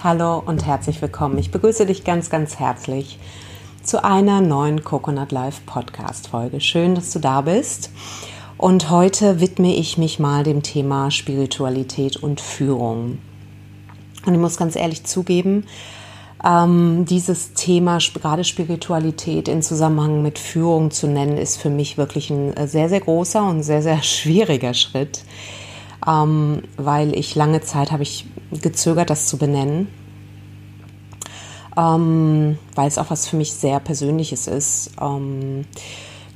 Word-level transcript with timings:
Hallo 0.00 0.40
und 0.46 0.64
herzlich 0.64 1.02
willkommen. 1.02 1.38
Ich 1.38 1.50
begrüße 1.50 1.84
dich 1.84 2.04
ganz, 2.04 2.30
ganz 2.30 2.60
herzlich 2.60 3.18
zu 3.82 4.04
einer 4.04 4.40
neuen 4.40 4.84
Coconut 4.84 5.32
Life 5.32 5.62
Podcast 5.66 6.28
Folge. 6.28 6.60
Schön, 6.60 6.94
dass 6.94 7.10
du 7.10 7.18
da 7.18 7.40
bist. 7.40 7.90
Und 8.56 8.90
heute 8.90 9.40
widme 9.40 9.74
ich 9.74 9.98
mich 9.98 10.20
mal 10.20 10.44
dem 10.44 10.62
Thema 10.62 11.10
Spiritualität 11.10 12.16
und 12.16 12.40
Führung. 12.40 13.18
Und 14.24 14.34
ich 14.34 14.38
muss 14.38 14.56
ganz 14.56 14.76
ehrlich 14.76 15.02
zugeben, 15.02 15.66
ähm, 16.44 17.04
dieses 17.04 17.54
Thema, 17.54 17.98
gerade 17.98 18.44
Spiritualität 18.44 19.48
in 19.48 19.62
Zusammenhang 19.62 20.22
mit 20.22 20.38
Führung 20.38 20.92
zu 20.92 21.08
nennen, 21.08 21.36
ist 21.36 21.56
für 21.56 21.70
mich 21.70 21.98
wirklich 21.98 22.30
ein 22.30 22.56
äh, 22.56 22.68
sehr, 22.68 22.88
sehr 22.88 23.00
großer 23.00 23.42
und 23.42 23.64
sehr, 23.64 23.82
sehr 23.82 24.00
schwieriger 24.04 24.74
Schritt 24.74 25.24
ähm, 26.08 26.62
weil 26.76 27.14
ich 27.16 27.34
lange 27.34 27.60
Zeit 27.60 27.92
habe 27.92 28.02
ich 28.02 28.26
gezögert, 28.50 29.10
das 29.10 29.26
zu 29.26 29.36
benennen, 29.36 29.88
ähm, 31.76 32.58
weil 32.74 32.88
es 32.88 32.98
auch 32.98 33.10
was 33.10 33.28
für 33.28 33.36
mich 33.36 33.52
sehr 33.52 33.78
Persönliches 33.78 34.46
ist. 34.46 34.92
Ähm, 35.00 35.66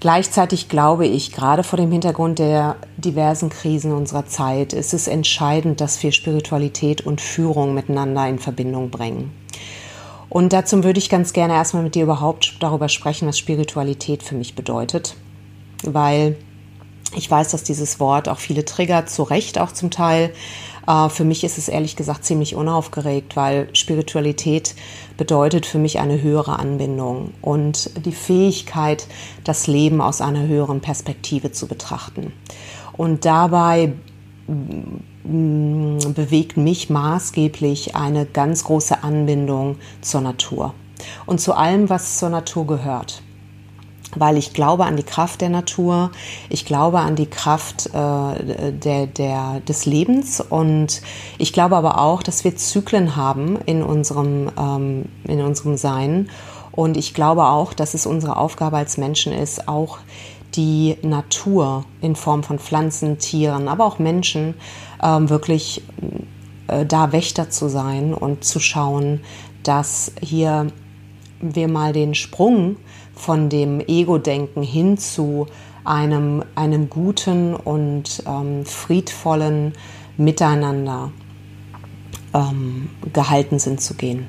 gleichzeitig 0.01 0.69
glaube 0.69 1.07
ich, 1.07 1.33
gerade 1.33 1.65
vor 1.65 1.79
dem 1.79 1.91
Hintergrund 1.91 2.39
der 2.39 2.77
diversen 2.99 3.49
Krisen 3.49 3.93
unserer 3.93 4.27
Zeit, 4.27 4.75
ist 4.75 4.93
es 4.93 5.09
entscheidend, 5.09 5.80
dass 5.80 6.02
wir 6.02 6.13
Spiritualität 6.13 7.07
und 7.07 7.21
Führung 7.21 7.73
miteinander 7.73 8.29
in 8.29 8.39
Verbindung 8.39 8.91
bringen. 8.91 9.33
Und 10.29 10.52
dazu 10.52 10.83
würde 10.83 10.99
ich 10.99 11.11
ganz 11.11 11.33
gerne 11.33 11.55
erstmal 11.55 11.83
mit 11.83 11.95
dir 11.95 12.05
überhaupt 12.05 12.57
darüber 12.61 12.89
sprechen, 12.89 13.29
was 13.29 13.39
Spiritualität 13.39 14.23
für 14.23 14.35
mich 14.35 14.55
bedeutet, 14.55 15.15
weil 15.85 16.37
ich 17.15 17.30
weiß, 17.30 17.51
dass 17.51 17.63
dieses 17.63 18.01
Wort 18.01 18.29
auch 18.29 18.38
viele 18.38 18.65
triggert, 18.65 19.10
zu 19.10 19.23
Recht 19.23 19.59
auch 19.59 19.73
zum 19.73 19.91
Teil. 19.91 20.32
Äh, 20.87 21.09
für 21.09 21.24
mich 21.24 21.45
ist 21.45 21.59
es 21.59 21.68
ehrlich 21.68 21.96
gesagt 21.96 22.24
ziemlich 22.24 22.55
unaufgeregt, 22.55 23.37
weil 23.37 23.68
Spiritualität 23.74 24.74
bedeutet 25.16 25.66
für 25.66 25.79
mich 25.79 25.99
eine 25.99 26.23
höhere 26.23 26.59
Anbindung 26.59 27.35
und 27.43 27.90
die 28.05 28.13
Fähigkeit, 28.13 29.07
das 29.45 29.66
Leben 29.66 30.01
aus 30.01 30.21
einer 30.21 30.46
höheren 30.46 30.80
Perspektive 30.80 31.52
zu 31.52 31.66
betrachten. 31.66 32.33
Und 32.96 33.24
dabei 33.24 33.93
mm, 34.46 35.99
bewegt 36.15 36.57
mich 36.57 36.90
maßgeblich 36.90 37.95
eine 37.95 38.27
ganz 38.27 38.65
große 38.65 39.02
Anbindung 39.02 39.77
zur 40.01 40.21
Natur 40.21 40.74
und 41.27 41.40
zu 41.40 41.55
allem, 41.55 41.88
was 41.88 42.18
zur 42.18 42.30
Natur 42.30 42.66
gehört 42.66 43.23
weil 44.16 44.37
ich 44.37 44.52
glaube 44.52 44.85
an 44.85 44.96
die 44.96 45.02
Kraft 45.02 45.41
der 45.41 45.49
Natur, 45.49 46.10
ich 46.49 46.65
glaube 46.65 47.01
an 47.01 47.16
die 47.16 47.27
Kraft 47.27 47.87
äh, 47.87 48.73
der, 48.73 49.07
der, 49.07 49.60
des 49.60 49.87
Lebens. 49.87 50.41
Und 50.41 51.02
ich 51.38 51.52
glaube 51.52 51.77
aber 51.77 51.99
auch, 51.99 52.23
dass 52.23 52.45
wir 52.45 52.57
Zyklen 52.57 53.16
haben 53.16 53.59
in 53.66 53.83
unserem, 53.83 54.51
ähm, 54.59 55.05
in 55.24 55.40
unserem 55.40 55.77
Sein. 55.77 56.29
Und 56.73 56.96
ich 56.96 57.15
glaube 57.15 57.45
auch, 57.45 57.74
dass 57.74 57.95
es 57.95 58.07
unsere 58.07 58.37
Aufgabe 58.37 58.79
als 58.79 58.96
Menschen 58.96 59.33
ist, 59.33 59.68
auch 59.68 59.99
die 60.55 60.96
Natur 61.02 61.85
in 62.01 62.16
Form 62.16 62.43
von 62.43 62.59
Pflanzen, 62.59 63.18
Tieren, 63.18 63.68
aber 63.68 63.85
auch 63.85 63.99
Menschen 63.99 64.55
ähm, 65.03 65.31
wirklich 65.31 65.83
äh, 66.69 66.84
da 66.87 67.12
Wächter 67.12 67.50
zu 67.50 67.69
sein 67.69 68.15
und 68.15 68.44
zu 68.44 68.60
schauen, 68.60 69.21
dass 69.62 70.12
hier 70.21 70.69
wir 71.43 71.69
mal 71.69 71.93
den 71.93 72.15
Sprung 72.15 72.76
von 73.15 73.48
dem 73.48 73.81
Ego-Denken 73.81 74.62
hin 74.62 74.97
zu 74.97 75.47
einem, 75.84 76.44
einem 76.54 76.88
guten 76.88 77.54
und 77.54 78.22
ähm, 78.26 78.65
friedvollen 78.65 79.72
Miteinander 80.17 81.11
ähm, 82.33 82.91
gehalten 83.12 83.59
sind 83.59 83.81
zu 83.81 83.94
gehen. 83.94 84.28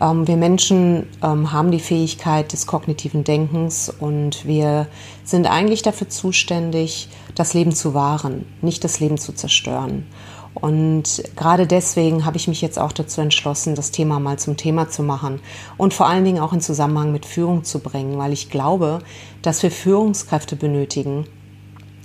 Ähm, 0.00 0.26
wir 0.26 0.36
Menschen 0.36 1.06
ähm, 1.22 1.52
haben 1.52 1.70
die 1.70 1.80
Fähigkeit 1.80 2.52
des 2.52 2.66
kognitiven 2.66 3.24
Denkens 3.24 3.88
und 3.88 4.46
wir 4.46 4.88
sind 5.24 5.46
eigentlich 5.46 5.82
dafür 5.82 6.08
zuständig, 6.08 7.08
das 7.34 7.54
Leben 7.54 7.72
zu 7.72 7.94
wahren, 7.94 8.46
nicht 8.62 8.84
das 8.84 9.00
Leben 9.00 9.18
zu 9.18 9.32
zerstören. 9.32 10.06
Und 10.60 11.22
gerade 11.36 11.66
deswegen 11.66 12.24
habe 12.24 12.38
ich 12.38 12.48
mich 12.48 12.62
jetzt 12.62 12.78
auch 12.78 12.92
dazu 12.92 13.20
entschlossen, 13.20 13.74
das 13.74 13.90
Thema 13.90 14.18
mal 14.18 14.38
zum 14.38 14.56
Thema 14.56 14.88
zu 14.88 15.02
machen 15.02 15.40
und 15.76 15.92
vor 15.92 16.08
allen 16.08 16.24
Dingen 16.24 16.40
auch 16.40 16.54
in 16.54 16.62
Zusammenhang 16.62 17.12
mit 17.12 17.26
Führung 17.26 17.62
zu 17.62 17.80
bringen, 17.80 18.16
weil 18.16 18.32
ich 18.32 18.48
glaube, 18.48 19.00
dass 19.42 19.62
wir 19.62 19.70
Führungskräfte 19.70 20.56
benötigen, 20.56 21.26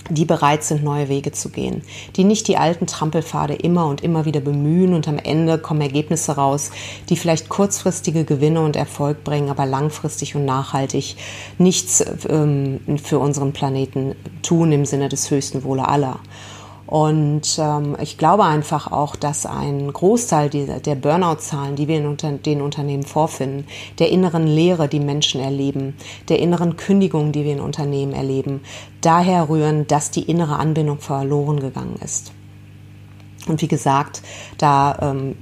die 0.09 0.25
bereit 0.25 0.63
sind, 0.63 0.83
neue 0.83 1.07
Wege 1.07 1.31
zu 1.31 1.49
gehen, 1.49 1.83
die 2.17 2.25
nicht 2.25 2.47
die 2.49 2.57
alten 2.57 2.87
Trampelpfade 2.87 3.53
immer 3.53 3.87
und 3.87 4.01
immer 4.01 4.25
wieder 4.25 4.41
bemühen 4.41 4.93
und 4.93 5.07
am 5.07 5.17
Ende 5.17 5.57
kommen 5.57 5.81
Ergebnisse 5.81 6.33
raus, 6.33 6.71
die 7.09 7.15
vielleicht 7.15 7.47
kurzfristige 7.47 8.25
Gewinne 8.25 8.61
und 8.61 8.75
Erfolg 8.75 9.23
bringen, 9.23 9.49
aber 9.49 9.65
langfristig 9.65 10.35
und 10.35 10.43
nachhaltig 10.43 11.15
nichts 11.57 12.03
ähm, 12.27 12.81
für 13.01 13.19
unseren 13.19 13.53
Planeten 13.53 14.15
tun 14.41 14.71
im 14.71 14.85
Sinne 14.85 15.07
des 15.07 15.31
höchsten 15.31 15.63
Wohle 15.63 15.87
aller. 15.87 16.19
Und 16.91 17.57
ähm, 17.57 17.95
ich 18.01 18.17
glaube 18.17 18.43
einfach 18.43 18.91
auch, 18.91 19.15
dass 19.15 19.45
ein 19.45 19.93
Großteil 19.93 20.49
dieser, 20.49 20.81
der 20.81 20.95
Burnout-Zahlen, 20.95 21.77
die 21.77 21.87
wir 21.87 21.99
in 21.99 22.05
unter, 22.05 22.33
den 22.33 22.61
Unternehmen 22.61 23.03
vorfinden, 23.03 23.65
der 23.99 24.09
inneren 24.09 24.45
Lehre, 24.45 24.89
die 24.89 24.99
Menschen 24.99 25.39
erleben, 25.39 25.95
der 26.27 26.39
inneren 26.39 26.75
Kündigung, 26.75 27.31
die 27.31 27.45
wir 27.45 27.53
in 27.53 27.61
Unternehmen 27.61 28.11
erleben, 28.11 28.59
daher 28.99 29.47
rühren, 29.47 29.87
dass 29.87 30.11
die 30.11 30.23
innere 30.23 30.57
Anbindung 30.57 30.99
verloren 30.99 31.61
gegangen 31.61 31.95
ist. 32.03 32.33
Und 33.47 33.61
wie 33.61 33.69
gesagt, 33.69 34.21
da 34.57 34.97
ähm, 35.01 35.37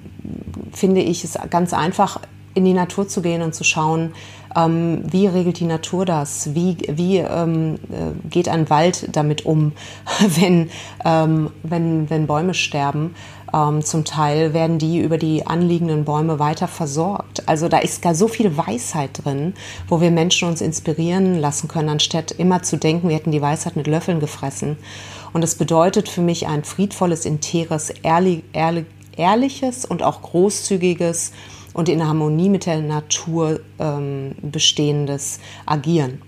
finde 0.71 1.01
ich 1.01 1.23
es 1.23 1.35
ganz 1.49 1.73
einfach, 1.73 2.19
in 2.53 2.63
die 2.63 2.73
Natur 2.73 3.07
zu 3.07 3.23
gehen 3.23 3.41
und 3.41 3.55
zu 3.55 3.63
schauen, 3.63 4.13
ähm, 4.55 5.03
wie 5.09 5.27
regelt 5.27 5.59
die 5.59 5.65
Natur 5.65 6.05
das? 6.05 6.53
Wie, 6.55 6.77
wie 6.87 7.17
ähm, 7.17 7.75
äh, 7.91 8.29
geht 8.29 8.49
ein 8.49 8.69
Wald 8.69 9.09
damit 9.15 9.45
um, 9.45 9.73
wenn, 10.19 10.69
ähm, 11.05 11.51
wenn, 11.63 12.09
wenn 12.09 12.27
Bäume 12.27 12.53
sterben? 12.53 13.15
Ähm, 13.53 13.83
zum 13.83 14.05
Teil 14.05 14.53
werden 14.53 14.77
die 14.77 14.99
über 14.99 15.17
die 15.17 15.45
anliegenden 15.45 16.05
Bäume 16.05 16.39
weiter 16.39 16.67
versorgt. 16.67 17.47
Also 17.47 17.67
da 17.67 17.79
ist 17.79 18.01
gar 18.01 18.15
so 18.15 18.27
viel 18.27 18.57
Weisheit 18.57 19.23
drin, 19.23 19.53
wo 19.87 20.01
wir 20.01 20.11
Menschen 20.11 20.47
uns 20.47 20.61
inspirieren 20.61 21.39
lassen 21.39 21.67
können, 21.67 21.89
anstatt 21.89 22.31
immer 22.31 22.61
zu 22.61 22.77
denken, 22.77 23.09
wir 23.09 23.15
hätten 23.15 23.31
die 23.31 23.41
Weisheit 23.41 23.75
mit 23.75 23.87
Löffeln 23.87 24.19
gefressen. 24.19 24.77
Und 25.33 25.41
das 25.41 25.55
bedeutet 25.55 26.09
für 26.09 26.21
mich 26.21 26.47
ein 26.47 26.63
friedvolles, 26.63 27.25
interes, 27.25 27.91
ehrlich, 28.03 28.43
ehrlich, 28.53 28.85
ehrliches 29.15 29.85
und 29.85 30.01
auch 30.01 30.21
großzügiges 30.21 31.31
und 31.73 31.89
in 31.89 32.05
Harmonie 32.05 32.49
mit 32.49 32.65
der 32.65 32.81
Natur 32.81 33.59
ähm, 33.79 34.35
bestehendes 34.41 35.39
Agieren. 35.65 36.21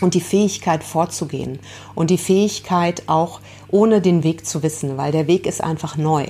Und 0.00 0.14
die 0.14 0.20
Fähigkeit 0.20 0.84
vorzugehen 0.84 1.58
und 1.96 2.10
die 2.10 2.18
Fähigkeit 2.18 3.02
auch 3.08 3.40
ohne 3.68 4.00
den 4.00 4.22
Weg 4.22 4.46
zu 4.46 4.62
wissen, 4.62 4.96
weil 4.96 5.10
der 5.10 5.26
Weg 5.26 5.44
ist 5.44 5.62
einfach 5.62 5.96
neu. 5.96 6.26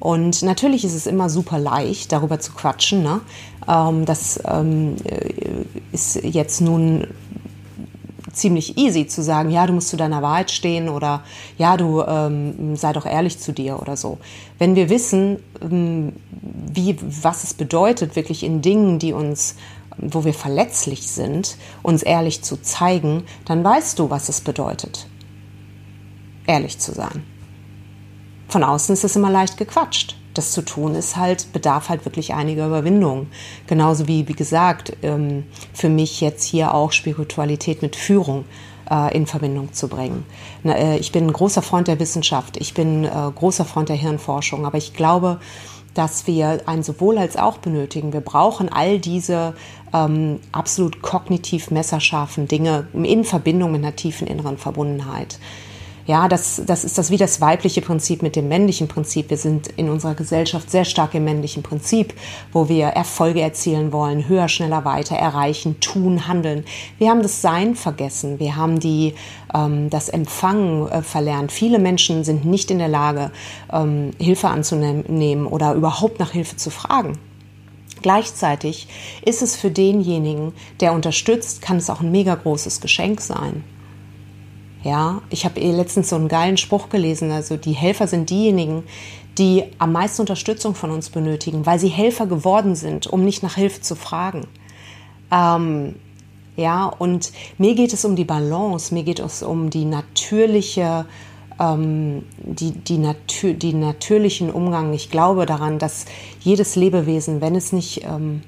Und 0.00 0.42
natürlich 0.42 0.84
ist 0.84 0.94
es 0.94 1.06
immer 1.06 1.30
super 1.30 1.60
leicht, 1.60 2.10
darüber 2.10 2.40
zu 2.40 2.52
quatschen. 2.52 3.04
Ne? 3.04 3.20
Ähm, 3.68 4.04
das 4.04 4.40
ähm, 4.44 4.96
äh, 5.04 5.30
ist 5.92 6.16
jetzt 6.24 6.60
nun 6.60 7.06
ziemlich 8.32 8.78
easy 8.78 9.06
zu 9.06 9.22
sagen, 9.22 9.50
ja, 9.50 9.66
du 9.66 9.74
musst 9.74 9.90
zu 9.90 9.96
deiner 9.96 10.22
Wahrheit 10.22 10.50
stehen 10.50 10.88
oder 10.88 11.22
ja, 11.58 11.76
du 11.76 12.02
ähm, 12.02 12.74
sei 12.76 12.92
doch 12.92 13.06
ehrlich 13.06 13.38
zu 13.38 13.52
dir 13.52 13.80
oder 13.80 13.96
so. 13.96 14.18
Wenn 14.58 14.74
wir 14.74 14.88
wissen, 14.88 15.38
ähm, 15.60 16.14
wie, 16.42 16.96
was 17.00 17.44
es 17.44 17.54
bedeutet, 17.54 18.16
wirklich 18.16 18.42
in 18.42 18.62
Dingen, 18.62 18.98
die 18.98 19.12
uns, 19.12 19.56
wo 19.96 20.24
wir 20.24 20.34
verletzlich 20.34 21.08
sind, 21.08 21.56
uns 21.82 22.02
ehrlich 22.02 22.42
zu 22.42 22.60
zeigen, 22.60 23.24
dann 23.44 23.62
weißt 23.62 23.98
du, 23.98 24.10
was 24.10 24.28
es 24.28 24.40
bedeutet, 24.40 25.06
ehrlich 26.46 26.78
zu 26.78 26.92
sein. 26.92 27.24
Von 28.48 28.64
außen 28.64 28.92
ist 28.92 29.04
es 29.04 29.16
immer 29.16 29.30
leicht 29.30 29.56
gequatscht 29.56 30.16
das 30.34 30.52
zu 30.52 30.62
tun 30.62 30.94
ist 30.94 31.16
halt, 31.16 31.52
bedarf 31.52 31.88
halt 31.88 32.04
wirklich 32.04 32.34
einiger 32.34 32.66
Überwindung. 32.66 33.28
Genauso 33.66 34.08
wie, 34.08 34.28
wie 34.28 34.34
gesagt, 34.34 34.96
ähm, 35.02 35.44
für 35.72 35.88
mich 35.88 36.20
jetzt 36.20 36.44
hier 36.44 36.74
auch 36.74 36.92
Spiritualität 36.92 37.82
mit 37.82 37.96
Führung 37.96 38.44
äh, 38.90 39.14
in 39.14 39.26
Verbindung 39.26 39.72
zu 39.72 39.88
bringen. 39.88 40.24
Äh, 40.64 40.98
ich 40.98 41.12
bin 41.12 41.26
ein 41.26 41.32
großer 41.32 41.62
Freund 41.62 41.88
der 41.88 42.00
Wissenschaft, 42.00 42.56
ich 42.56 42.74
bin 42.74 43.04
äh, 43.04 43.10
großer 43.34 43.64
Freund 43.64 43.88
der 43.88 43.96
Hirnforschung, 43.96 44.64
aber 44.66 44.78
ich 44.78 44.94
glaube, 44.94 45.40
dass 45.94 46.26
wir 46.26 46.62
ein 46.66 46.82
sowohl 46.82 47.18
als 47.18 47.36
auch 47.36 47.58
benötigen. 47.58 48.12
Wir 48.12 48.20
brauchen 48.20 48.68
all 48.68 48.98
diese 48.98 49.54
ähm, 49.92 50.40
absolut 50.52 51.02
kognitiv 51.02 51.70
messerscharfen 51.70 52.48
Dinge 52.48 52.86
in 52.94 53.24
Verbindung 53.24 53.72
mit 53.72 53.82
einer 53.82 53.96
tiefen 53.96 54.26
inneren 54.26 54.58
Verbundenheit. 54.58 55.38
Ja, 56.06 56.26
das, 56.26 56.60
das 56.66 56.82
ist 56.84 56.98
das 56.98 57.10
wie 57.10 57.16
das 57.16 57.40
weibliche 57.40 57.80
Prinzip 57.80 58.22
mit 58.22 58.34
dem 58.34 58.48
männlichen 58.48 58.88
Prinzip. 58.88 59.30
Wir 59.30 59.36
sind 59.36 59.68
in 59.76 59.88
unserer 59.88 60.14
Gesellschaft 60.14 60.68
sehr 60.68 60.84
stark 60.84 61.14
im 61.14 61.24
männlichen 61.24 61.62
Prinzip, 61.62 62.14
wo 62.52 62.68
wir 62.68 62.86
Erfolge 62.86 63.40
erzielen 63.40 63.92
wollen, 63.92 64.28
höher, 64.28 64.48
schneller, 64.48 64.84
weiter 64.84 65.14
erreichen, 65.14 65.78
tun, 65.78 66.26
handeln. 66.26 66.64
Wir 66.98 67.10
haben 67.10 67.22
das 67.22 67.40
Sein 67.40 67.76
vergessen. 67.76 68.40
Wir 68.40 68.56
haben 68.56 68.80
die, 68.80 69.14
ähm, 69.54 69.90
das 69.90 70.08
Empfangen 70.08 70.88
äh, 70.88 71.02
verlernt. 71.02 71.52
Viele 71.52 71.78
Menschen 71.78 72.24
sind 72.24 72.44
nicht 72.44 72.72
in 72.72 72.78
der 72.78 72.88
Lage, 72.88 73.30
ähm, 73.72 74.10
Hilfe 74.18 74.48
anzunehmen 74.48 75.46
oder 75.46 75.74
überhaupt 75.74 76.18
nach 76.18 76.32
Hilfe 76.32 76.56
zu 76.56 76.70
fragen. 76.70 77.18
Gleichzeitig 78.02 78.88
ist 79.24 79.42
es 79.42 79.54
für 79.54 79.70
denjenigen, 79.70 80.52
der 80.80 80.92
unterstützt, 80.92 81.62
kann 81.62 81.76
es 81.76 81.88
auch 81.88 82.00
ein 82.00 82.10
mega 82.10 82.34
großes 82.34 82.80
Geschenk 82.80 83.20
sein. 83.20 83.62
Ja, 84.84 85.22
ich 85.30 85.44
habe 85.44 85.60
eh 85.60 85.70
letztens 85.70 86.08
so 86.08 86.16
einen 86.16 86.28
geilen 86.28 86.56
Spruch 86.56 86.88
gelesen. 86.88 87.30
Also 87.30 87.56
die 87.56 87.72
Helfer 87.72 88.06
sind 88.06 88.30
diejenigen, 88.30 88.82
die 89.38 89.64
am 89.78 89.92
meisten 89.92 90.22
Unterstützung 90.22 90.74
von 90.74 90.90
uns 90.90 91.10
benötigen, 91.10 91.64
weil 91.66 91.78
sie 91.78 91.88
Helfer 91.88 92.26
geworden 92.26 92.74
sind, 92.74 93.06
um 93.06 93.24
nicht 93.24 93.42
nach 93.42 93.54
Hilfe 93.54 93.80
zu 93.80 93.94
fragen. 93.94 94.46
Ähm, 95.30 95.94
ja, 96.56 96.86
und 96.86 97.32
mir 97.56 97.74
geht 97.74 97.92
es 97.92 98.04
um 98.04 98.16
die 98.16 98.24
Balance, 98.24 98.92
mir 98.92 99.04
geht 99.04 99.20
es 99.20 99.42
um 99.42 99.70
die 99.70 99.86
natürliche, 99.86 101.06
ähm, 101.58 102.24
die, 102.36 102.72
die, 102.72 102.98
natür 102.98 103.54
die 103.54 103.72
natürlichen 103.72 104.50
Umgang. 104.50 104.92
Ich 104.92 105.10
glaube 105.10 105.46
daran, 105.46 105.78
dass 105.78 106.04
jedes 106.40 106.76
Lebewesen, 106.76 107.40
wenn 107.40 107.54
es 107.54 107.72
nicht 107.72 108.04
ähm, 108.04 108.42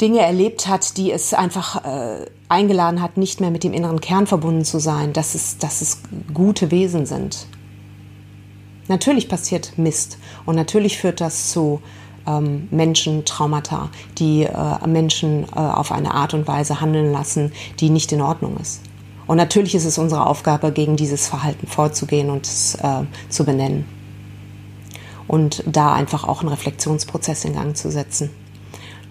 Dinge 0.00 0.20
erlebt 0.20 0.66
hat, 0.66 0.96
die 0.96 1.12
es 1.12 1.34
einfach 1.34 1.84
äh, 1.84 2.26
eingeladen 2.48 3.02
hat, 3.02 3.16
nicht 3.16 3.40
mehr 3.40 3.50
mit 3.50 3.64
dem 3.64 3.72
inneren 3.72 4.00
Kern 4.00 4.26
verbunden 4.26 4.64
zu 4.64 4.78
sein, 4.78 5.12
dass 5.12 5.34
es, 5.34 5.58
dass 5.58 5.82
es 5.82 6.02
gute 6.32 6.70
Wesen 6.70 7.06
sind. 7.06 7.46
Natürlich 8.88 9.28
passiert 9.28 9.78
Mist 9.78 10.18
und 10.46 10.56
natürlich 10.56 10.98
führt 10.98 11.20
das 11.20 11.50
zu 11.50 11.80
ähm, 12.26 12.68
Menschen 12.70 13.24
Traumata, 13.24 13.90
die 14.18 14.44
äh, 14.44 14.86
Menschen 14.86 15.44
äh, 15.44 15.58
auf 15.58 15.92
eine 15.92 16.12
Art 16.14 16.34
und 16.34 16.48
Weise 16.48 16.80
handeln 16.80 17.12
lassen, 17.12 17.52
die 17.78 17.90
nicht 17.90 18.10
in 18.12 18.20
Ordnung 18.20 18.56
ist. 18.58 18.80
Und 19.26 19.36
natürlich 19.36 19.76
ist 19.76 19.84
es 19.84 19.96
unsere 19.96 20.26
Aufgabe, 20.26 20.72
gegen 20.72 20.96
dieses 20.96 21.28
Verhalten 21.28 21.68
vorzugehen 21.68 22.30
und 22.30 22.46
es 22.46 22.74
äh, 22.76 23.04
zu 23.28 23.44
benennen. 23.44 23.84
Und 25.28 25.62
da 25.66 25.92
einfach 25.92 26.24
auch 26.24 26.40
einen 26.40 26.48
Reflexionsprozess 26.48 27.44
in 27.44 27.54
Gang 27.54 27.76
zu 27.76 27.92
setzen. 27.92 28.30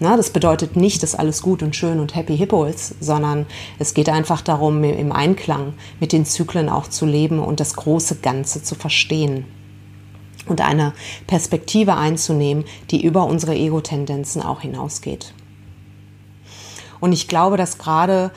Na, 0.01 0.15
das 0.15 0.29
bedeutet 0.29 0.77
nicht, 0.77 1.03
dass 1.03 1.13
alles 1.13 1.41
gut 1.41 1.61
und 1.61 1.75
schön 1.75 1.99
und 1.99 2.15
happy 2.15 2.37
hippo 2.37 2.63
ist, 2.63 2.95
sondern 3.03 3.45
es 3.79 3.93
geht 3.93 4.07
einfach 4.07 4.41
darum, 4.41 4.81
im 4.83 5.11
Einklang 5.11 5.73
mit 5.99 6.13
den 6.13 6.25
Zyklen 6.25 6.69
auch 6.69 6.87
zu 6.87 7.05
leben 7.05 7.39
und 7.39 7.59
das 7.59 7.73
große 7.73 8.15
Ganze 8.15 8.63
zu 8.63 8.75
verstehen 8.75 9.45
und 10.47 10.61
eine 10.61 10.93
Perspektive 11.27 11.95
einzunehmen, 11.95 12.63
die 12.91 13.03
über 13.03 13.25
unsere 13.25 13.55
Ego-Tendenzen 13.55 14.41
auch 14.41 14.61
hinausgeht. 14.61 15.33
Und 17.01 17.11
ich 17.11 17.27
glaube, 17.27 17.57
dass 17.57 17.77
gerade 17.77 18.31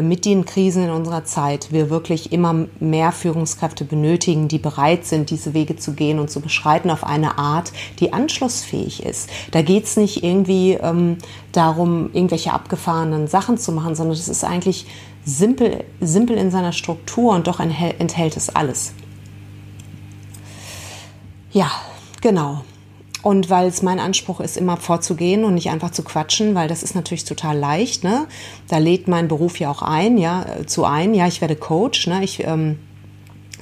mit 0.00 0.24
den 0.24 0.44
Krisen 0.44 0.84
in 0.84 0.90
unserer 0.90 1.24
Zeit 1.24 1.72
wir 1.72 1.90
wirklich 1.90 2.32
immer 2.32 2.66
mehr 2.80 3.12
Führungskräfte 3.12 3.84
benötigen, 3.84 4.48
die 4.48 4.58
bereit 4.58 5.04
sind, 5.04 5.30
diese 5.30 5.54
Wege 5.54 5.76
zu 5.76 5.92
gehen 5.92 6.18
und 6.18 6.30
zu 6.30 6.40
beschreiten 6.40 6.90
auf 6.90 7.04
eine 7.04 7.38
Art, 7.38 7.72
die 8.00 8.12
anschlussfähig 8.12 9.04
ist. 9.04 9.28
Da 9.50 9.62
geht 9.62 9.84
es 9.84 9.96
nicht 9.96 10.24
irgendwie 10.24 10.72
ähm, 10.74 11.18
darum, 11.52 12.10
irgendwelche 12.12 12.52
abgefahrenen 12.52 13.28
Sachen 13.28 13.58
zu 13.58 13.72
machen, 13.72 13.94
sondern 13.94 14.16
es 14.16 14.28
ist 14.28 14.44
eigentlich 14.44 14.86
simpel, 15.24 15.84
simpel 16.00 16.36
in 16.36 16.50
seiner 16.50 16.72
Struktur 16.72 17.34
und 17.34 17.46
doch 17.46 17.60
enthält 17.60 18.36
es 18.36 18.54
alles. 18.54 18.94
Ja, 21.52 21.70
genau. 22.20 22.64
Und 23.22 23.50
weil 23.50 23.68
es 23.68 23.82
mein 23.82 24.00
Anspruch 24.00 24.40
ist, 24.40 24.56
immer 24.56 24.76
vorzugehen 24.76 25.44
und 25.44 25.54
nicht 25.54 25.70
einfach 25.70 25.90
zu 25.90 26.02
quatschen, 26.02 26.54
weil 26.54 26.66
das 26.66 26.82
ist 26.82 26.96
natürlich 26.96 27.24
total 27.24 27.56
leicht. 27.56 28.02
Ne? 28.02 28.26
Da 28.68 28.78
lädt 28.78 29.06
mein 29.06 29.28
Beruf 29.28 29.60
ja 29.60 29.70
auch 29.70 29.82
ein, 29.82 30.18
ja, 30.18 30.44
äh, 30.44 30.66
zu 30.66 30.84
ein. 30.84 31.14
Ja, 31.14 31.28
ich 31.28 31.40
werde 31.40 31.54
Coach. 31.54 32.08
Ne? 32.08 32.24
Ich 32.24 32.42
ähm, 32.44 32.78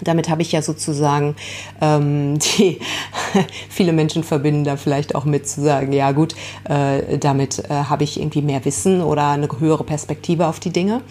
damit 0.03 0.29
habe 0.29 0.43
ich 0.43 0.53
ja 0.53 0.63
sozusagen 0.63 1.37
ähm, 1.81 2.39
die 2.59 2.81
viele 3.69 3.93
Menschen 3.93 4.25
verbinden 4.25 4.65
da 4.65 4.77
vielleicht 4.77 5.15
auch 5.15 5.25
mit 5.25 5.49
zu 5.49 5.63
sagen, 5.63 5.93
ja 5.93 6.13
gut, 6.13 6.35
äh, 6.65 7.19
damit 7.19 7.59
äh, 7.59 7.69
habe 7.69 8.05
ich 8.05 8.19
irgendwie 8.19 8.43
mehr 8.43 8.65
Wissen 8.65 9.03
oder 9.03 9.29
eine 9.29 9.49
höhere 9.59 9.85
Perspektive 9.85 10.47
auf 10.47 10.61
die 10.61 10.71
Dinge. 10.71 11.03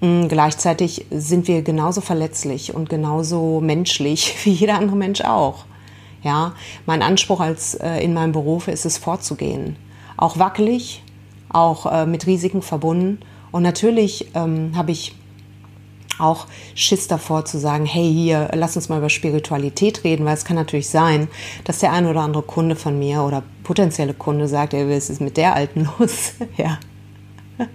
Mhm, 0.00 0.28
gleichzeitig 0.28 1.06
sind 1.10 1.48
wir 1.48 1.62
genauso 1.62 2.00
verletzlich 2.00 2.74
und 2.74 2.88
genauso 2.88 3.60
menschlich 3.60 4.34
wie 4.44 4.50
jeder 4.50 4.76
andere 4.76 4.96
Mensch 4.96 5.22
auch. 5.22 5.64
Ja, 6.22 6.54
mein 6.86 7.02
Anspruch 7.02 7.40
als 7.40 7.74
äh, 7.74 7.98
in 8.04 8.12
meinem 8.12 8.32
Beruf 8.32 8.68
ist 8.68 8.84
es 8.84 8.98
vorzugehen, 8.98 9.76
auch 10.16 10.38
wackelig, 10.38 11.02
auch 11.48 11.86
äh, 11.90 12.06
mit 12.06 12.26
Risiken 12.26 12.62
verbunden. 12.62 13.20
Und 13.52 13.62
natürlich 13.62 14.30
ähm, 14.34 14.72
habe 14.76 14.92
ich 14.92 15.14
auch 16.20 16.46
Schiss 16.74 17.08
davor 17.08 17.44
zu 17.44 17.58
sagen, 17.58 17.86
hey, 17.86 18.12
hier, 18.12 18.50
lass 18.54 18.76
uns 18.76 18.88
mal 18.88 18.98
über 18.98 19.08
Spiritualität 19.08 20.04
reden, 20.04 20.24
weil 20.24 20.34
es 20.34 20.44
kann 20.44 20.56
natürlich 20.56 20.88
sein, 20.88 21.28
dass 21.64 21.78
der 21.78 21.92
ein 21.92 22.06
oder 22.06 22.20
andere 22.20 22.42
Kunde 22.42 22.76
von 22.76 22.98
mir 22.98 23.22
oder 23.22 23.42
potenzielle 23.64 24.14
Kunde 24.14 24.46
sagt, 24.46 24.74
ey, 24.74 24.88
was 24.88 25.10
ist 25.10 25.20
mit 25.20 25.36
der 25.36 25.54
Alten 25.54 25.88
los? 25.98 26.34
ja. 26.56 26.78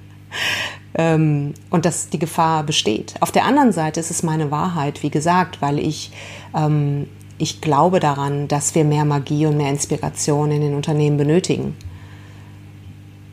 ähm, 0.93 1.53
und 1.69 1.85
dass 1.85 2.09
die 2.09 2.19
Gefahr 2.19 2.63
besteht. 2.63 3.15
Auf 3.19 3.31
der 3.31 3.45
anderen 3.45 3.71
Seite 3.71 3.99
ist 3.99 4.11
es 4.11 4.23
meine 4.23 4.51
Wahrheit, 4.51 5.03
wie 5.03 5.09
gesagt, 5.09 5.61
weil 5.61 5.79
ich 5.79 6.11
ähm, 6.55 7.07
ich 7.37 7.61
glaube 7.61 7.99
daran, 7.99 8.47
dass 8.47 8.75
wir 8.75 8.85
mehr 8.85 9.05
Magie 9.05 9.45
und 9.45 9.57
mehr 9.57 9.69
Inspiration 9.69 10.51
in 10.51 10.61
den 10.61 10.73
Unternehmen 10.73 11.17
benötigen. 11.17 11.75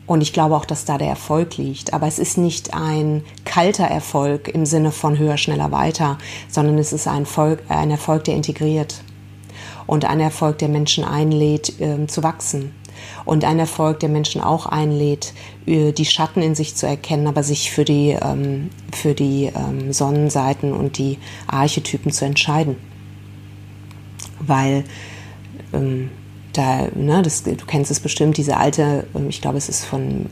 Und 0.05 0.19
ich 0.19 0.33
glaube 0.33 0.55
auch, 0.55 0.65
dass 0.65 0.83
da 0.83 0.97
der 0.97 1.07
Erfolg 1.07 1.55
liegt. 1.55 1.93
Aber 1.93 2.07
es 2.07 2.19
ist 2.19 2.37
nicht 2.37 2.73
ein 2.73 3.23
kalter 3.45 3.85
Erfolg 3.85 4.49
im 4.49 4.65
Sinne 4.65 4.91
von 4.91 5.17
höher, 5.17 5.37
schneller, 5.37 5.71
weiter, 5.71 6.17
sondern 6.49 6.77
es 6.77 6.91
ist 6.91 7.07
ein, 7.07 7.25
Volk, 7.25 7.63
ein 7.69 7.89
Erfolg, 7.89 8.25
der 8.25 8.35
integriert. 8.35 9.01
Und 9.87 10.03
ein 10.03 10.19
Erfolg, 10.19 10.57
der 10.57 10.69
Menschen 10.69 11.05
einlädt, 11.05 11.79
äh, 11.79 12.05
zu 12.07 12.21
wachsen. 12.23 12.75
Und 13.23 13.45
ein 13.45 13.59
Erfolg, 13.59 14.01
der 14.01 14.09
Menschen 14.09 14.41
auch 14.41 14.65
einlädt, 14.65 15.33
äh, 15.65 15.93
die 15.93 16.05
Schatten 16.05 16.41
in 16.41 16.55
sich 16.55 16.75
zu 16.75 16.85
erkennen, 16.85 17.27
aber 17.27 17.43
sich 17.43 17.71
für 17.71 17.85
die, 17.85 18.17
ähm, 18.21 18.69
für 18.93 19.13
die 19.13 19.51
ähm, 19.55 19.93
Sonnenseiten 19.93 20.73
und 20.73 20.97
die 20.97 21.17
Archetypen 21.47 22.11
zu 22.11 22.25
entscheiden 22.25 22.75
weil 24.47 24.83
ähm, 25.73 26.09
da, 26.53 26.87
ne, 26.95 27.21
das, 27.21 27.43
du 27.43 27.55
kennst 27.65 27.91
es 27.91 27.99
bestimmt, 27.99 28.37
diese 28.37 28.57
alte, 28.57 29.07
ähm, 29.15 29.29
ich 29.29 29.41
glaube, 29.41 29.57
es 29.57 29.69
ist 29.69 29.85
von 29.85 30.27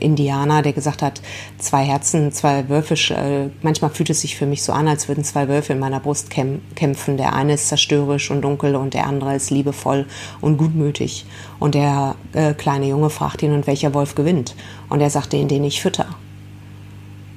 Indianer, 0.00 0.62
der 0.62 0.72
gesagt 0.72 1.02
hat, 1.02 1.22
zwei 1.58 1.84
Herzen, 1.84 2.32
zwei 2.32 2.68
Wölfe, 2.68 2.94
äh, 3.14 3.48
manchmal 3.62 3.90
fühlt 3.90 4.10
es 4.10 4.20
sich 4.20 4.36
für 4.36 4.46
mich 4.46 4.62
so 4.62 4.72
an, 4.72 4.88
als 4.88 5.08
würden 5.08 5.24
zwei 5.24 5.48
Wölfe 5.48 5.72
in 5.72 5.78
meiner 5.78 6.00
Brust 6.00 6.30
kämpfen. 6.30 7.16
Der 7.16 7.34
eine 7.34 7.54
ist 7.54 7.68
zerstörerisch 7.68 8.30
und 8.30 8.42
dunkel 8.42 8.74
und 8.76 8.94
der 8.94 9.06
andere 9.06 9.34
ist 9.34 9.50
liebevoll 9.50 10.06
und 10.40 10.58
gutmütig. 10.58 11.24
Und 11.58 11.74
der 11.74 12.16
äh, 12.32 12.54
kleine 12.54 12.86
Junge 12.86 13.10
fragt 13.10 13.42
ihn, 13.42 13.52
und 13.52 13.66
welcher 13.66 13.94
Wolf 13.94 14.14
gewinnt? 14.14 14.54
Und 14.88 15.00
er 15.00 15.10
sagt, 15.10 15.32
den, 15.32 15.48
den 15.48 15.64
ich 15.64 15.80
fütter. 15.80 16.06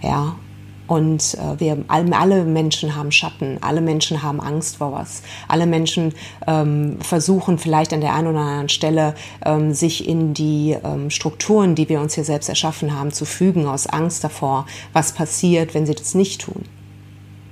Ja, 0.01 0.35
und 0.87 1.35
äh, 1.35 1.59
wir 1.59 1.83
alle 1.87 2.43
Menschen 2.43 2.95
haben 2.95 3.11
Schatten, 3.11 3.57
alle 3.61 3.81
Menschen 3.81 4.21
haben 4.21 4.39
Angst 4.39 4.77
vor 4.77 4.91
was. 4.91 5.23
Alle 5.47 5.65
Menschen 5.65 6.13
ähm, 6.47 6.97
versuchen 7.01 7.57
vielleicht 7.57 7.93
an 7.93 8.01
der 8.01 8.13
einen 8.13 8.27
oder 8.27 8.39
anderen 8.39 8.69
Stelle 8.69 9.15
ähm, 9.43 9.73
sich 9.73 10.07
in 10.07 10.33
die 10.33 10.77
ähm, 10.83 11.09
Strukturen, 11.09 11.75
die 11.75 11.89
wir 11.89 11.99
uns 11.99 12.15
hier 12.15 12.23
selbst 12.23 12.49
erschaffen 12.49 12.97
haben, 12.97 13.11
zu 13.11 13.25
fügen 13.25 13.65
aus 13.67 13.87
Angst 13.87 14.23
davor, 14.23 14.65
was 14.93 15.13
passiert, 15.13 15.73
wenn 15.73 15.85
sie 15.85 15.95
das 15.95 16.15
nicht 16.15 16.41
tun. 16.41 16.63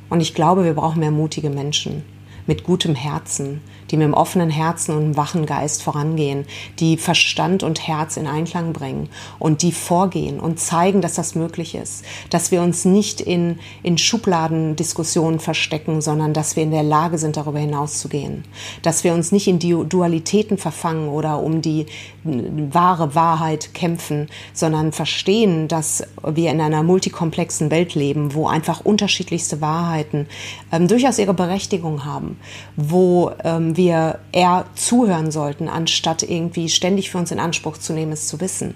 Und 0.09 0.21
ich 0.21 0.35
glaube, 0.35 0.63
wir 0.63 0.73
brauchen 0.73 0.99
mehr 0.99 1.11
mutige 1.11 1.49
Menschen 1.49 2.03
mit 2.47 2.63
gutem 2.63 2.95
Herzen, 2.95 3.61
die 3.89 3.97
mit 3.97 4.05
dem 4.05 4.13
offenen 4.13 4.49
Herzen 4.49 4.95
und 4.95 5.03
einem 5.03 5.17
wachen 5.17 5.45
Geist 5.45 5.83
vorangehen, 5.83 6.45
die 6.79 6.97
Verstand 6.97 7.63
und 7.63 7.87
Herz 7.87 8.17
in 8.17 8.27
Einklang 8.27 8.73
bringen 8.73 9.09
und 9.39 9.61
die 9.61 9.71
vorgehen 9.71 10.39
und 10.39 10.59
zeigen, 10.59 11.01
dass 11.01 11.13
das 11.13 11.35
möglich 11.35 11.75
ist, 11.75 12.03
dass 12.29 12.51
wir 12.51 12.61
uns 12.61 12.85
nicht 12.85 13.21
in, 13.21 13.59
in 13.83 13.97
Schubladendiskussionen 13.97 15.39
verstecken, 15.39 16.01
sondern 16.01 16.33
dass 16.33 16.55
wir 16.55 16.63
in 16.63 16.71
der 16.71 16.83
Lage 16.83 17.17
sind, 17.17 17.37
darüber 17.37 17.59
hinauszugehen, 17.59 18.43
dass 18.81 19.03
wir 19.03 19.13
uns 19.13 19.31
nicht 19.31 19.47
in 19.47 19.59
Dualitäten 19.59 20.57
verfangen 20.57 21.09
oder 21.09 21.39
um 21.39 21.61
die 21.61 21.85
wahre 22.23 23.15
Wahrheit 23.15 23.73
kämpfen, 23.73 24.27
sondern 24.53 24.91
verstehen, 24.91 25.67
dass 25.67 26.03
wir 26.25 26.51
in 26.51 26.61
einer 26.61 26.83
multikomplexen 26.83 27.69
Welt 27.69 27.95
leben, 27.95 28.33
wo 28.33 28.47
einfach 28.47 28.81
unterschiedlichste 28.81 29.61
Wahrheiten 29.61 30.27
ähm, 30.71 30.87
durchaus 30.87 31.19
ihre 31.19 31.33
Berechtigung 31.33 32.05
haben, 32.05 32.32
wo 32.75 33.31
ähm, 33.43 33.77
wir 33.77 33.83
wir 33.83 34.19
eher 34.31 34.65
zuhören 34.75 35.31
sollten, 35.31 35.67
anstatt 35.67 36.23
irgendwie 36.23 36.69
ständig 36.69 37.11
für 37.11 37.17
uns 37.17 37.31
in 37.31 37.39
Anspruch 37.39 37.77
zu 37.77 37.93
nehmen, 37.93 38.11
es 38.11 38.27
zu 38.27 38.39
wissen. 38.39 38.75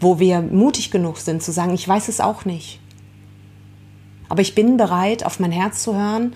Wo 0.00 0.18
wir 0.18 0.40
mutig 0.42 0.90
genug 0.90 1.18
sind 1.18 1.42
zu 1.42 1.52
sagen, 1.52 1.74
ich 1.74 1.86
weiß 1.86 2.08
es 2.08 2.20
auch 2.20 2.44
nicht. 2.44 2.80
Aber 4.28 4.42
ich 4.42 4.54
bin 4.54 4.76
bereit, 4.76 5.24
auf 5.24 5.40
mein 5.40 5.52
Herz 5.52 5.82
zu 5.82 5.94
hören 5.94 6.34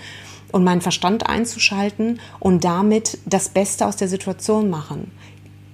und 0.51 0.65
meinen 0.65 0.81
Verstand 0.81 1.29
einzuschalten 1.29 2.21
und 2.39 2.65
damit 2.65 3.19
das 3.27 3.51
Beste 3.51 3.87
aus 3.87 3.97
der 3.97 4.09
Situation 4.09 4.71
machen? 4.71 5.11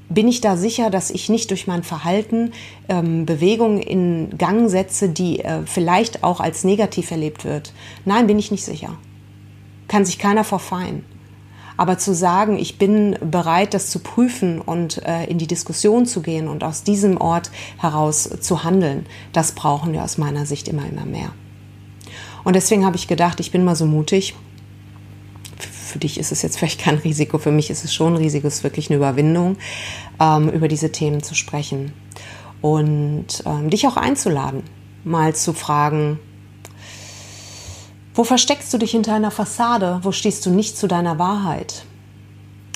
Bin 0.08 0.26
ich 0.26 0.40
da 0.40 0.56
sicher, 0.56 0.90
dass 0.90 1.10
ich 1.10 1.28
nicht 1.28 1.50
durch 1.50 1.66
mein 1.66 1.82
Verhalten 1.82 2.52
ähm, 2.88 3.26
Bewegungen 3.26 3.78
in 3.78 4.38
Gang 4.38 4.70
setze, 4.70 5.10
die 5.10 5.40
äh, 5.40 5.60
vielleicht 5.66 6.24
auch 6.24 6.40
als 6.40 6.64
negativ 6.64 7.10
erlebt 7.10 7.44
wird? 7.44 7.74
Nein, 8.06 8.26
bin 8.26 8.38
ich 8.38 8.50
nicht 8.50 8.64
sicher. 8.64 8.96
Kann 9.88 10.04
sich 10.04 10.18
keiner 10.18 10.44
verfeinen. 10.44 11.04
Aber 11.76 11.96
zu 11.96 12.12
sagen, 12.14 12.58
ich 12.58 12.78
bin 12.78 13.16
bereit, 13.20 13.72
das 13.72 13.90
zu 13.90 14.00
prüfen 14.00 14.60
und 14.60 15.02
äh, 15.06 15.24
in 15.24 15.38
die 15.38 15.46
Diskussion 15.46 16.06
zu 16.06 16.22
gehen 16.22 16.48
und 16.48 16.64
aus 16.64 16.82
diesem 16.82 17.20
Ort 17.20 17.50
heraus 17.78 18.28
zu 18.40 18.64
handeln, 18.64 19.06
das 19.32 19.52
brauchen 19.52 19.92
wir 19.92 20.02
aus 20.02 20.18
meiner 20.18 20.44
Sicht 20.44 20.66
immer, 20.66 20.86
immer 20.88 21.06
mehr. 21.06 21.30
Und 22.42 22.56
deswegen 22.56 22.84
habe 22.84 22.96
ich 22.96 23.06
gedacht, 23.06 23.38
ich 23.38 23.52
bin 23.52 23.64
mal 23.64 23.76
so 23.76 23.86
mutig 23.86 24.34
für 25.88 25.98
dich 25.98 26.18
ist 26.18 26.32
es 26.32 26.42
jetzt 26.42 26.58
vielleicht 26.58 26.80
kein 26.80 26.96
Risiko, 26.96 27.38
für 27.38 27.50
mich 27.50 27.70
ist 27.70 27.84
es 27.84 27.92
schon 27.92 28.14
ein 28.14 28.18
Risiko, 28.18 28.46
es 28.46 28.56
ist 28.56 28.64
wirklich 28.64 28.90
eine 28.90 28.98
Überwindung, 28.98 29.56
ähm, 30.20 30.48
über 30.50 30.68
diese 30.68 30.92
Themen 30.92 31.22
zu 31.22 31.34
sprechen. 31.34 31.92
Und 32.60 33.42
ähm, 33.46 33.70
dich 33.70 33.86
auch 33.86 33.96
einzuladen, 33.96 34.62
mal 35.04 35.34
zu 35.34 35.52
fragen, 35.52 36.18
wo 38.18 38.24
versteckst 38.24 38.74
du 38.74 38.78
dich 38.78 38.90
hinter 38.90 39.14
einer 39.14 39.30
Fassade? 39.30 40.00
Wo 40.02 40.10
stehst 40.10 40.44
du 40.44 40.50
nicht 40.50 40.76
zu 40.76 40.88
deiner 40.88 41.20
Wahrheit? 41.20 41.84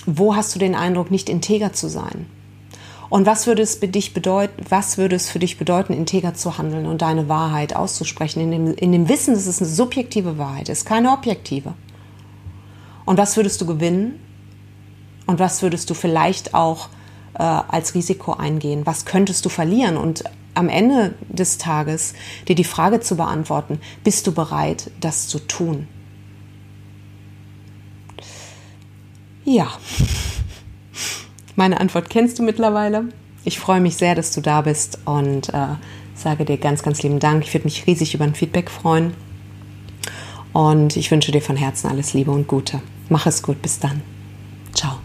Wo 0.06 0.36
hast 0.36 0.54
du 0.54 0.60
den 0.60 0.76
Eindruck, 0.76 1.10
nicht 1.10 1.28
integer 1.28 1.72
zu 1.72 1.88
sein? 1.88 2.26
Und 3.10 3.26
was 3.26 3.48
würde 3.48 3.62
es 3.62 3.74
für 3.74 3.88
dich 3.88 4.14
bedeuten, 4.14 4.64
was 4.68 4.98
würde 4.98 5.16
es 5.16 5.28
für 5.28 5.40
dich 5.40 5.58
bedeuten, 5.58 5.94
integer 5.94 6.34
zu 6.34 6.58
handeln 6.58 6.86
und 6.86 7.02
deine 7.02 7.28
Wahrheit 7.28 7.74
auszusprechen, 7.74 8.38
in 8.40 8.50
dem, 8.52 8.74
in 8.74 8.92
dem 8.92 9.08
Wissen, 9.08 9.34
dass 9.34 9.48
es 9.48 9.60
eine 9.60 9.68
subjektive 9.68 10.38
Wahrheit 10.38 10.68
ist, 10.68 10.86
keine 10.86 11.10
objektive? 11.10 11.74
Und 13.04 13.18
was 13.18 13.36
würdest 13.36 13.60
du 13.60 13.66
gewinnen? 13.66 14.20
Und 15.26 15.40
was 15.40 15.60
würdest 15.60 15.90
du 15.90 15.94
vielleicht 15.94 16.54
auch 16.54 16.88
äh, 17.34 17.42
als 17.42 17.96
Risiko 17.96 18.34
eingehen? 18.34 18.82
Was 18.86 19.06
könntest 19.06 19.44
du 19.44 19.48
verlieren? 19.48 19.96
Und 19.96 20.22
am 20.54 20.68
Ende 20.68 21.14
des 21.28 21.58
Tages 21.58 22.14
dir 22.48 22.54
die 22.54 22.64
Frage 22.64 23.00
zu 23.00 23.16
beantworten, 23.16 23.80
bist 24.04 24.26
du 24.26 24.32
bereit, 24.32 24.90
das 25.00 25.28
zu 25.28 25.38
tun? 25.38 25.88
Ja, 29.44 29.68
meine 31.56 31.80
Antwort 31.80 32.10
kennst 32.10 32.38
du 32.38 32.42
mittlerweile. 32.42 33.08
Ich 33.44 33.58
freue 33.58 33.80
mich 33.80 33.96
sehr, 33.96 34.14
dass 34.14 34.32
du 34.32 34.40
da 34.40 34.62
bist 34.62 35.00
und 35.04 35.48
äh, 35.48 35.74
sage 36.14 36.44
dir 36.44 36.58
ganz, 36.58 36.82
ganz 36.82 37.02
lieben 37.02 37.18
Dank. 37.18 37.44
Ich 37.44 37.52
würde 37.52 37.64
mich 37.64 37.86
riesig 37.86 38.14
über 38.14 38.24
ein 38.24 38.34
Feedback 38.34 38.70
freuen. 38.70 39.14
Und 40.52 40.96
ich 40.96 41.10
wünsche 41.10 41.32
dir 41.32 41.40
von 41.40 41.56
Herzen 41.56 41.88
alles 41.88 42.14
Liebe 42.14 42.30
und 42.30 42.46
Gute. 42.46 42.80
Mach 43.08 43.26
es 43.26 43.42
gut, 43.42 43.60
bis 43.62 43.80
dann. 43.80 44.02
Ciao. 44.72 44.98